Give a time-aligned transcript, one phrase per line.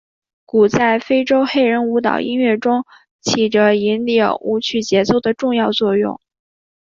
[0.47, 2.85] 鼓在非洲黑人舞蹈音乐中
[3.21, 6.19] 起着引领舞曲节奏的重要作用。